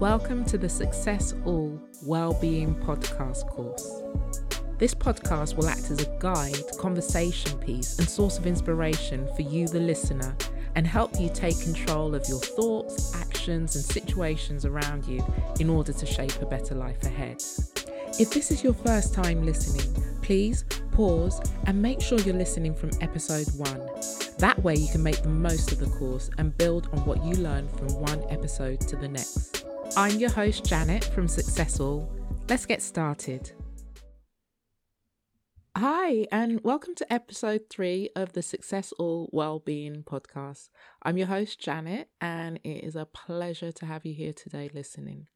[0.00, 4.02] Welcome to the Success All Wellbeing Podcast course.
[4.76, 9.68] This podcast will act as a guide, conversation piece, and source of inspiration for you,
[9.68, 10.36] the listener,
[10.74, 15.24] and help you take control of your thoughts, actions, and situations around you
[15.60, 17.40] in order to shape a better life ahead.
[18.18, 22.90] If this is your first time listening, please pause and make sure you're listening from
[23.00, 23.80] episode one.
[24.38, 27.34] That way, you can make the most of the course and build on what you
[27.34, 29.63] learn from one episode to the next.
[29.96, 32.10] I'm your host, Janet from Success All.
[32.48, 33.52] Let's get started.
[35.76, 40.70] Hi, and welcome to episode three of the Success All Wellbeing podcast.
[41.04, 45.28] I'm your host, Janet, and it is a pleasure to have you here today listening.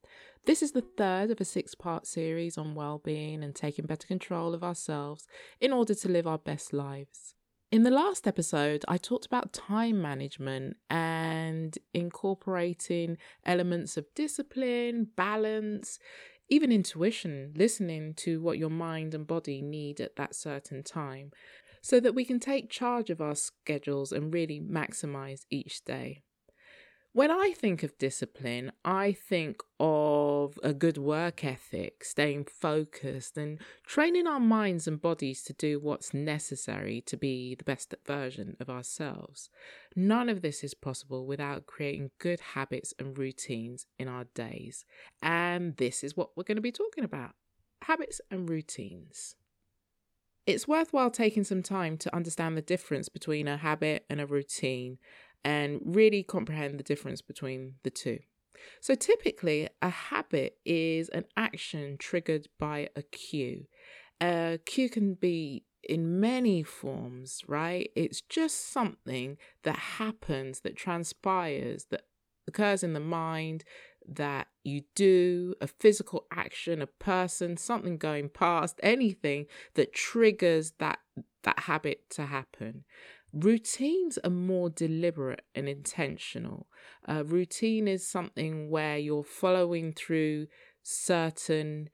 [0.44, 4.54] This is the third of a six part series on well-being and taking better control
[4.54, 5.28] of ourselves
[5.60, 7.34] in order to live our best lives.
[7.70, 15.98] In the last episode, I talked about time management and incorporating elements of discipline, balance,
[16.48, 21.30] even intuition, listening to what your mind and body need at that certain time,
[21.82, 26.22] so that we can take charge of our schedules and really maximize each day.
[27.18, 33.58] When I think of discipline, I think of a good work ethic, staying focused, and
[33.84, 38.70] training our minds and bodies to do what's necessary to be the best version of
[38.70, 39.50] ourselves.
[39.96, 44.84] None of this is possible without creating good habits and routines in our days.
[45.20, 47.32] And this is what we're going to be talking about
[47.82, 49.34] habits and routines.
[50.48, 54.96] It's worthwhile taking some time to understand the difference between a habit and a routine
[55.44, 58.18] and really comprehend the difference between the two.
[58.80, 63.66] So, typically, a habit is an action triggered by a cue.
[64.20, 67.90] A cue can be in many forms, right?
[67.94, 72.02] It's just something that happens, that transpires, that
[72.46, 73.64] occurs in the mind,
[74.06, 80.98] that you do, a physical action, a person, something going past, anything that triggers that
[81.44, 82.84] that habit to happen.
[83.32, 86.66] Routines are more deliberate and intentional.
[87.06, 90.46] Uh, routine is something where you're following through
[90.82, 91.90] certain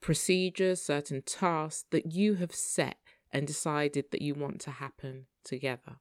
[0.00, 2.96] procedures, certain tasks that you have set
[3.32, 5.96] and decided that you want to happen together.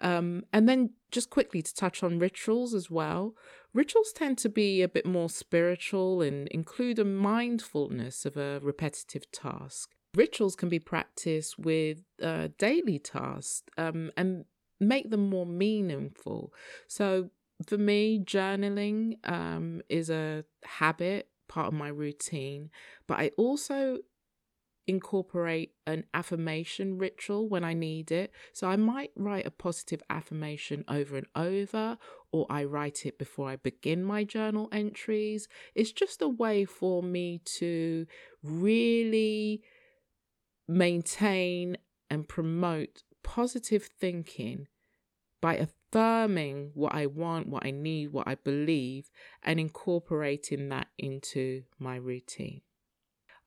[0.00, 3.34] Um, and then, just quickly to touch on rituals as well.
[3.74, 9.30] Rituals tend to be a bit more spiritual and include a mindfulness of a repetitive
[9.32, 14.44] task rituals can be practiced with uh, daily tasks um, and
[14.80, 16.52] make them more meaningful.
[16.86, 17.30] So
[17.66, 22.70] for me, journaling um, is a habit, part of my routine,
[23.06, 23.98] but I also
[24.86, 28.32] incorporate an affirmation ritual when I need it.
[28.54, 31.98] So I might write a positive affirmation over and over,
[32.32, 35.46] or I write it before I begin my journal entries.
[35.74, 38.06] It's just a way for me to
[38.42, 39.62] really
[40.68, 41.78] maintain
[42.10, 44.68] and promote positive thinking
[45.40, 49.10] by affirming what I want, what I need, what I believe,
[49.42, 52.60] and incorporating that into my routine.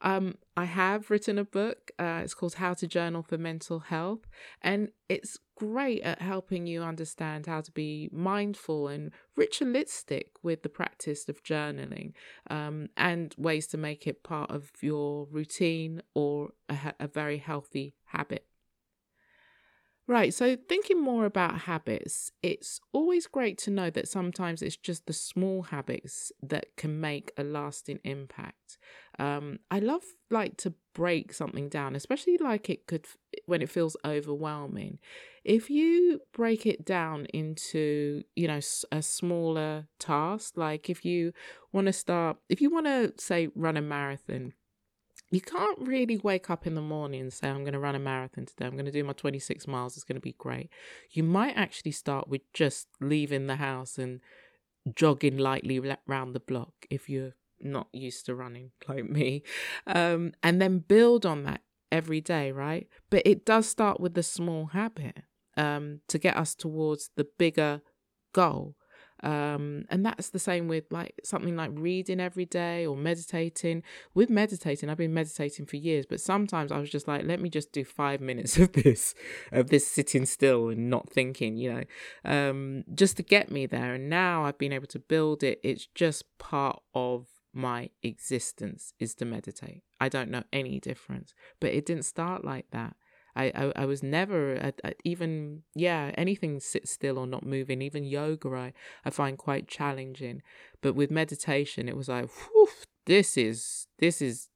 [0.01, 1.91] Um, I have written a book.
[1.99, 4.27] Uh, it's called How to Journal for Mental Health,
[4.61, 10.69] and it's great at helping you understand how to be mindful and ritualistic with the
[10.69, 12.13] practice of journaling,
[12.49, 17.95] um, and ways to make it part of your routine or a, a very healthy
[18.05, 18.40] habit.
[20.07, 25.05] Right, so thinking more about habits, it's always great to know that sometimes it's just
[25.05, 28.77] the small habits that can make a lasting impact.
[29.19, 33.05] Um, I love like to break something down, especially like it could
[33.45, 34.99] when it feels overwhelming.
[35.45, 38.59] If you break it down into, you know,
[38.91, 41.31] a smaller task, like if you
[41.71, 44.53] want to start, if you want to say run a marathon,
[45.31, 47.99] you can't really wake up in the morning and say, I'm going to run a
[47.99, 48.65] marathon today.
[48.65, 49.95] I'm going to do my 26 miles.
[49.95, 50.69] It's going to be great.
[51.09, 54.19] You might actually start with just leaving the house and
[54.93, 59.43] jogging lightly around the block if you're not used to running like me.
[59.87, 61.61] Um, and then build on that
[61.91, 62.87] every day, right?
[63.09, 65.23] But it does start with the small habit
[65.55, 67.81] um, to get us towards the bigger
[68.33, 68.75] goal.
[69.23, 73.83] Um, and that's the same with like something like reading every day or meditating.
[74.13, 77.49] With meditating, I've been meditating for years, but sometimes I was just like, let me
[77.49, 79.13] just do five minutes of this,
[79.51, 81.83] of this sitting still and not thinking, you know,
[82.25, 83.93] um, just to get me there.
[83.93, 85.59] And now I've been able to build it.
[85.63, 89.83] It's just part of my existence is to meditate.
[89.99, 92.95] I don't know any difference, but it didn't start like that.
[93.35, 97.81] I, I, I was never I, I, even yeah anything sit still or not moving
[97.81, 98.73] even yoga I,
[99.05, 100.41] I find quite challenging.
[100.81, 102.69] But with meditation it was like whew,
[103.05, 104.49] this is this is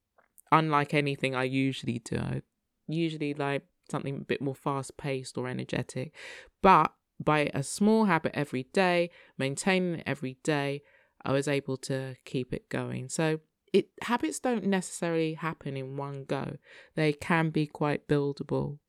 [0.51, 2.17] unlike anything I usually do.
[2.17, 2.41] I
[2.87, 6.13] usually like something a bit more fast paced or energetic.
[6.61, 6.93] But
[7.23, 10.81] by a small habit every day maintaining it every day
[11.23, 13.09] I was able to keep it going.
[13.09, 13.39] So
[13.75, 16.57] it habits don't necessarily happen in one go.
[16.95, 18.79] They can be quite buildable.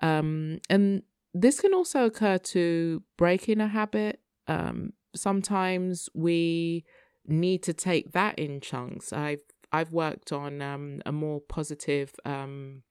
[0.00, 1.02] Um, and
[1.34, 4.20] this can also occur to breaking a habit.
[4.48, 6.86] Um, sometimes we
[7.26, 9.12] need to take that in chunks.
[9.12, 12.82] I've I've worked on um, a more positive um,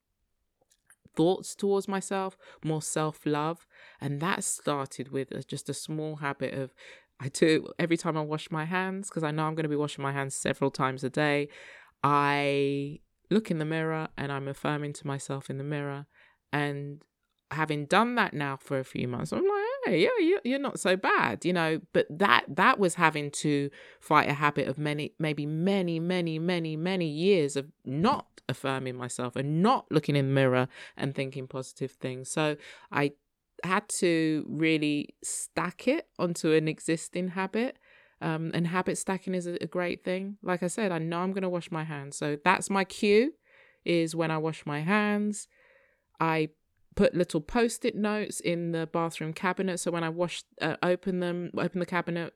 [1.15, 3.65] thoughts towards myself, more self love,
[3.99, 6.75] and that started with just a small habit of
[7.23, 9.77] I do every time I wash my hands because I know I'm going to be
[9.77, 11.47] washing my hands several times a day.
[12.03, 12.99] I
[13.29, 16.05] look in the mirror and I'm affirming to myself in the mirror.
[16.51, 17.01] And
[17.49, 20.97] having done that now for a few months, I'm like, hey, yeah, you're not so
[20.97, 21.79] bad, you know.
[21.93, 23.69] But that that was having to
[24.01, 29.37] fight a habit of many, maybe many, many, many, many years of not affirming myself
[29.37, 30.67] and not looking in the mirror
[30.97, 32.29] and thinking positive things.
[32.29, 32.57] So
[32.91, 33.13] I
[33.63, 37.77] had to really stack it onto an existing habit.
[38.21, 40.37] Um, and habit stacking is a, great thing.
[40.41, 42.15] Like I said, I know I'm going to wash my hands.
[42.15, 43.33] So that's my cue
[43.83, 45.49] is when I wash my hands,
[46.21, 46.49] I
[46.95, 49.79] put little post-it notes in the bathroom cabinet.
[49.79, 52.33] So when I wash, uh, open them, open the cabinet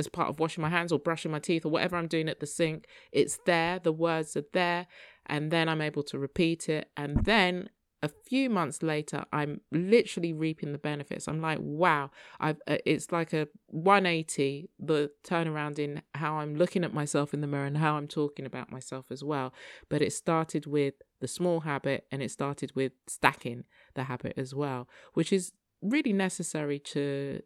[0.00, 2.40] as part of washing my hands or brushing my teeth or whatever I'm doing at
[2.40, 3.78] the sink, it's there.
[3.78, 4.86] The words are there,
[5.26, 6.90] and then I'm able to repeat it.
[6.96, 7.68] And then
[8.02, 11.28] a few months later i'm literally reaping the benefits.
[11.28, 12.10] I'm like wow
[12.40, 17.40] i've uh, it's like a 180 the turnaround in how i'm looking at myself in
[17.40, 19.52] the mirror and how i'm talking about myself as well.
[19.88, 23.64] But it started with the small habit and it started with stacking
[23.94, 27.42] the habit as well which is really necessary to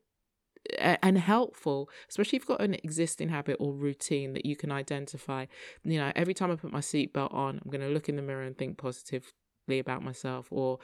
[0.78, 5.46] and helpful, especially if you've got an existing habit or routine that you can identify.
[5.84, 8.22] You know, every time I put my seatbelt on, I'm going to look in the
[8.22, 9.32] mirror and think positive
[9.68, 10.78] about myself or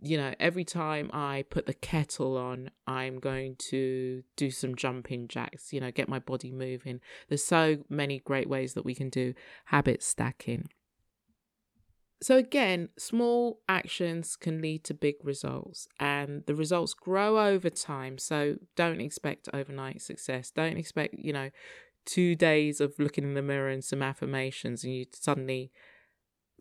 [0.00, 5.28] you know every time i put the kettle on i'm going to do some jumping
[5.28, 7.00] jacks you know get my body moving.
[7.28, 9.34] There's so many great ways that we can do
[9.66, 10.68] habit stacking.
[12.20, 18.18] So again small actions can lead to big results and the results grow over time
[18.18, 20.50] so don't expect overnight success.
[20.50, 21.50] Don't expect you know
[22.06, 25.70] two days of looking in the mirror and some affirmations and you suddenly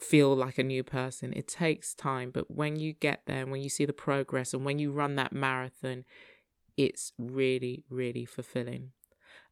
[0.03, 1.33] feel like a new person.
[1.33, 4.65] It takes time, but when you get there and when you see the progress and
[4.65, 6.05] when you run that marathon,
[6.77, 8.91] it's really, really fulfilling.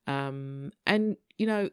[0.07, 1.69] Um, and you know,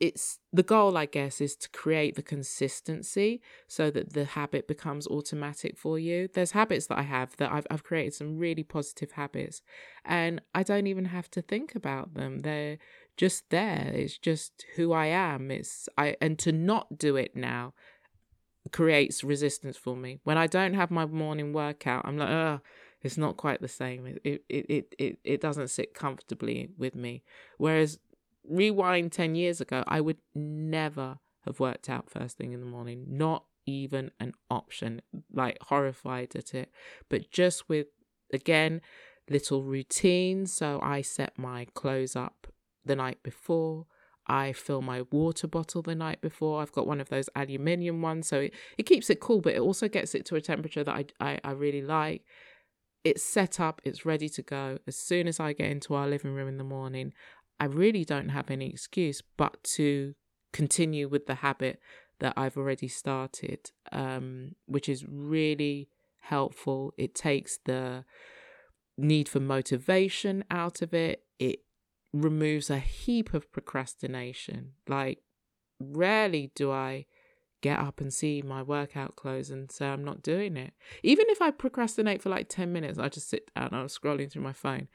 [0.00, 5.06] it's the goal, I guess, is to create the consistency so that the habit becomes
[5.06, 6.28] automatic for you.
[6.32, 9.62] There's habits that I have that I've I've created some really positive habits,
[10.04, 12.40] and I don't even have to think about them.
[12.40, 12.78] They're
[13.16, 13.90] just there.
[13.94, 15.50] It's just who I am.
[15.50, 17.72] It's I and to not do it now
[18.72, 20.18] creates resistance for me.
[20.24, 22.60] When I don't have my morning workout, I'm like, oh,
[23.02, 24.06] it's not quite the same.
[24.06, 27.22] It, it, it, it, it doesn't sit comfortably with me.
[27.58, 27.98] Whereas
[28.48, 33.04] rewind 10 years ago, I would never have worked out first thing in the morning,
[33.08, 35.02] not even an option,
[35.32, 36.70] like horrified at it.
[37.08, 37.88] But just with,
[38.32, 38.80] again,
[39.28, 40.52] little routines.
[40.52, 42.46] So I set my clothes up
[42.84, 43.86] the night before.
[44.28, 46.60] I fill my water bottle the night before.
[46.60, 49.60] I've got one of those aluminium ones, so it, it keeps it cool, but it
[49.60, 52.24] also gets it to a temperature that I, I, I really like.
[53.04, 54.78] It's set up, it's ready to go.
[54.86, 57.12] As soon as I get into our living room in the morning,
[57.60, 60.14] I really don't have any excuse but to
[60.52, 61.78] continue with the habit
[62.18, 65.88] that I've already started, um, which is really
[66.22, 66.94] helpful.
[66.96, 68.04] It takes the
[68.96, 71.22] need for motivation out of it.
[71.38, 71.60] It
[72.22, 74.72] removes a heap of procrastination.
[74.88, 75.22] Like,
[75.80, 77.06] rarely do I
[77.62, 80.72] get up and see my workout clothes and say I'm not doing it.
[81.02, 84.30] Even if I procrastinate for like 10 minutes, I just sit down and I'm scrolling
[84.30, 84.88] through my phone.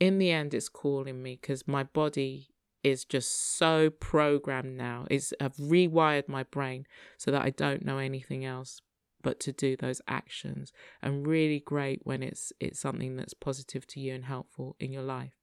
[0.00, 2.48] In the end, it's calling me because my body
[2.84, 5.06] is just so programmed now.
[5.10, 6.86] It's I've rewired my brain
[7.16, 8.80] so that I don't know anything else
[9.20, 10.72] but to do those actions
[11.02, 15.02] and really great when it's it's something that's positive to you and helpful in your
[15.02, 15.37] life.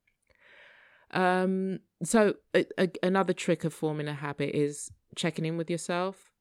[1.15, 6.31] Um, so a, a, another trick of forming a habit is checking in with yourself.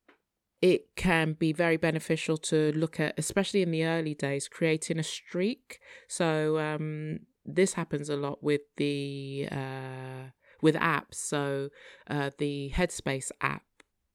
[0.60, 5.02] It can be very beneficial to look at, especially in the early days, creating a
[5.02, 5.78] streak.
[6.08, 11.14] So um, this happens a lot with the uh, with apps.
[11.14, 11.68] So
[12.08, 13.62] uh, the Headspace app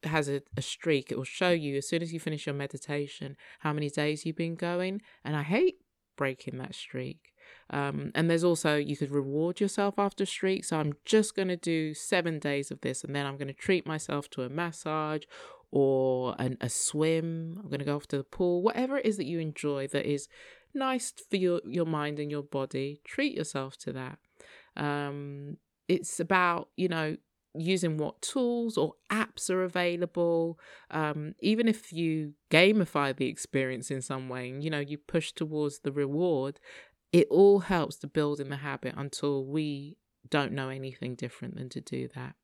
[0.04, 1.12] has a, a streak.
[1.12, 4.36] It will show you as soon as you finish your meditation how many days you've
[4.36, 5.02] been going.
[5.24, 5.76] And I hate
[6.18, 7.34] breaking that streak.
[7.70, 10.66] Um, and there's also, you could reward yourself after a streak.
[10.66, 13.54] So I'm just going to do seven days of this and then I'm going to
[13.54, 15.24] treat myself to a massage
[15.72, 17.60] or an, a swim.
[17.62, 20.10] I'm going to go off to the pool, whatever it is that you enjoy that
[20.10, 20.28] is
[20.74, 23.02] nice for your, your mind and your body.
[23.04, 24.18] Treat yourself to that.
[24.76, 27.18] Um, it's about, you know,
[27.56, 30.60] using what tools or apps are available.
[30.92, 35.32] Um, even if you gamify the experience in some way, and, you know, you push
[35.32, 36.60] towards the reward,
[37.12, 39.98] it all helps to build in the habit until we
[40.30, 42.36] don't know anything different than to do that.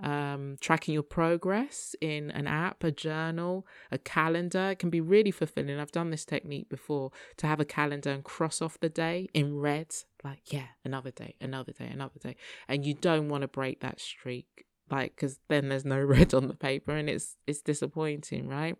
[0.00, 5.78] Um, tracking your progress in an app, a journal, a calendar can be really fulfilling.
[5.78, 9.58] I've done this technique before to have a calendar and cross off the day in
[9.58, 9.94] red,
[10.24, 12.36] like, yeah, another day, another day, another day.
[12.66, 16.48] And you don't want to break that streak like because then there's no red on
[16.48, 18.76] the paper and it's it's disappointing right?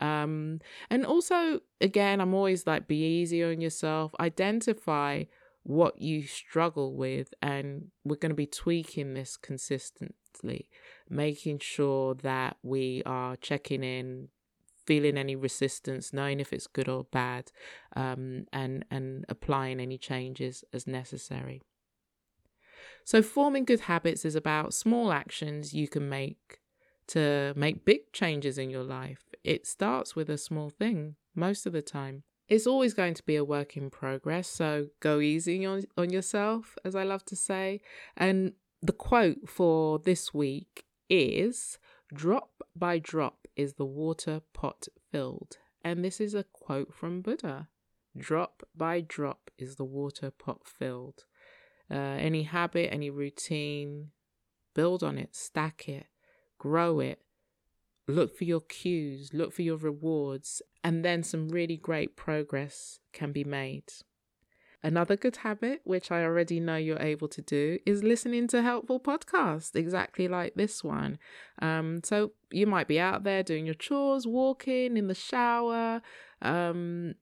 [0.00, 5.24] Um and also again i'm always like be easy on yourself identify
[5.64, 10.68] what you struggle with and we're going to be tweaking this consistently
[11.08, 14.28] making sure that we are checking in
[14.86, 17.52] feeling any resistance knowing if it's good or bad
[17.94, 21.62] um, and and applying any changes as necessary
[23.04, 26.60] so forming good habits is about small actions you can make
[27.06, 31.72] to make big changes in your life it starts with a small thing most of
[31.72, 34.46] the time it's always going to be a work in progress.
[34.46, 37.80] So go easy on, on yourself, as I love to say.
[38.14, 41.78] And the quote for this week is
[42.12, 45.56] Drop by drop is the water pot filled.
[45.82, 47.68] And this is a quote from Buddha.
[48.16, 51.24] Drop by drop is the water pot filled.
[51.92, 54.08] Uh, any habit, any routine,
[54.74, 56.06] build on it, stack it,
[56.58, 57.20] grow it,
[58.08, 63.30] look for your cues, look for your rewards, and then some really great progress can
[63.30, 63.92] be made.
[64.84, 68.98] Another good habit, which I already know you're able to do, is listening to helpful
[68.98, 71.18] podcasts, exactly like this one.
[71.60, 76.02] Um, so you might be out there doing your chores, walking, in the shower.
[76.40, 77.14] Um,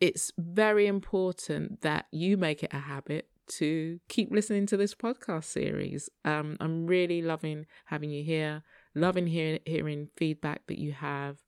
[0.00, 3.28] it's very important that you make it a habit
[3.58, 6.08] to keep listening to this podcast series.
[6.24, 8.62] Um, I'm really loving having you here
[8.94, 11.38] loving hear, hearing feedback that you have.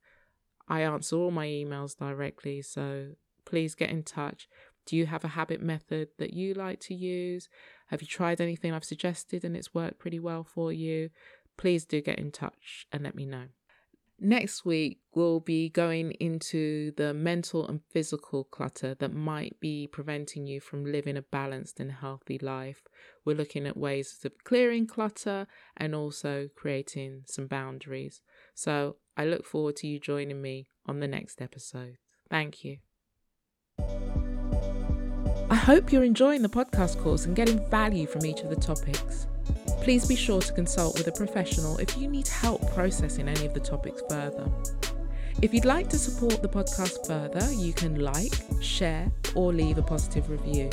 [0.67, 3.09] I answer all my emails directly, so
[3.45, 4.47] please get in touch.
[4.85, 7.49] Do you have a habit method that you like to use?
[7.87, 11.09] Have you tried anything I've suggested and it's worked pretty well for you?
[11.57, 13.45] Please do get in touch and let me know.
[14.25, 20.47] Next week, we'll be going into the mental and physical clutter that might be preventing
[20.47, 22.83] you from living a balanced and healthy life.
[23.25, 28.21] We're looking at ways of clearing clutter and also creating some boundaries.
[28.55, 31.97] So I look forward to you joining me on the next episode.
[32.29, 32.77] Thank you.
[35.49, 39.27] I hope you're enjoying the podcast course and getting value from each of the topics.
[39.83, 43.53] Please be sure to consult with a professional if you need help processing any of
[43.53, 44.49] the topics further.
[45.41, 49.81] If you'd like to support the podcast further, you can like, share, or leave a
[49.81, 50.69] positive review.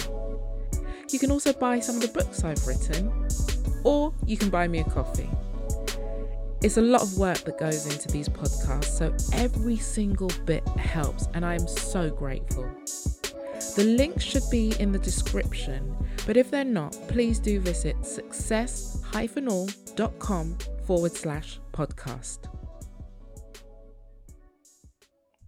[1.11, 3.13] You can also buy some of the books I've written,
[3.83, 5.29] or you can buy me a coffee.
[6.63, 11.27] It's a lot of work that goes into these podcasts, so every single bit helps,
[11.35, 12.71] and I am so grateful.
[13.75, 17.97] The links should be in the description, but if they're not, please do visit
[19.13, 22.60] success-all.com forward slash podcast.